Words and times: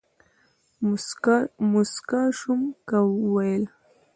موسکا 1.71 2.21
شوم، 2.37 2.61
کا 2.89 2.99
ويل، 3.33 3.63